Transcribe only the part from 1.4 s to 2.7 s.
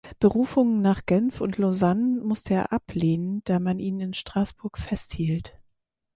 und Lausanne musste